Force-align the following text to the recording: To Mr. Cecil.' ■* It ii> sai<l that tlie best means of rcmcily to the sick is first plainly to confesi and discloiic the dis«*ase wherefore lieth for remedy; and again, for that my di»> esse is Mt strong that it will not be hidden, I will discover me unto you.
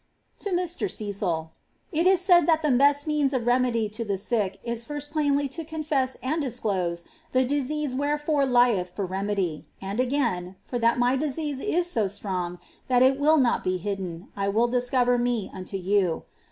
To 0.39 0.49
Mr. 0.49 0.89
Cecil.' 0.89 1.51
■* 1.93 1.95
It 1.95 2.07
ii> 2.07 2.15
sai<l 2.17 2.43
that 2.47 2.63
tlie 2.63 2.75
best 2.75 3.05
means 3.05 3.33
of 3.33 3.43
rcmcily 3.43 3.91
to 3.91 4.03
the 4.03 4.17
sick 4.17 4.59
is 4.63 4.83
first 4.83 5.11
plainly 5.11 5.47
to 5.49 5.63
confesi 5.63 6.17
and 6.23 6.41
discloiic 6.41 7.03
the 7.33 7.45
dis«*ase 7.45 7.93
wherefore 7.93 8.47
lieth 8.47 8.89
for 8.95 9.05
remedy; 9.05 9.67
and 9.79 9.99
again, 9.99 10.55
for 10.65 10.79
that 10.79 10.97
my 10.97 11.15
di»> 11.15 11.27
esse 11.27 11.37
is 11.37 11.95
Mt 11.95 12.09
strong 12.09 12.57
that 12.87 13.03
it 13.03 13.19
will 13.19 13.37
not 13.37 13.63
be 13.63 13.77
hidden, 13.77 14.29
I 14.35 14.47
will 14.49 14.67
discover 14.67 15.19
me 15.19 15.51
unto 15.53 15.77
you. 15.77 16.23